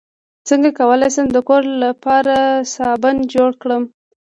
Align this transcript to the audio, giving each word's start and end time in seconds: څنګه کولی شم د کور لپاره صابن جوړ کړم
څنګه 0.47 0.69
کولی 0.79 1.09
شم 1.15 1.27
د 1.31 1.37
کور 1.49 1.63
لپاره 1.83 2.35
صابن 2.75 3.15
جوړ 3.33 3.49
کړم 3.61 3.83